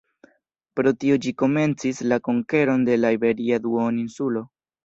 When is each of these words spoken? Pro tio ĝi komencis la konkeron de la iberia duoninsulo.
Pro 0.79 0.93
tio 1.03 1.17
ĝi 1.25 1.33
komencis 1.41 2.01
la 2.13 2.19
konkeron 2.29 2.89
de 2.91 2.99
la 3.03 3.15
iberia 3.19 3.61
duoninsulo. 3.67 4.45